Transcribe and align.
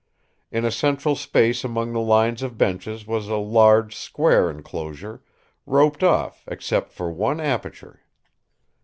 In 0.49 0.65
a 0.65 0.71
central 0.71 1.15
space 1.15 1.63
among 1.63 1.93
the 1.93 1.99
lines 2.01 2.41
of 2.41 2.57
benches 2.57 3.05
was 3.05 3.27
a 3.27 3.35
large 3.37 3.95
square 3.95 4.49
enclosure, 4.49 5.21
roped 5.67 6.01
off 6.03 6.43
except 6.47 6.91
for 6.91 7.11
one 7.11 7.39
aperture. 7.39 8.01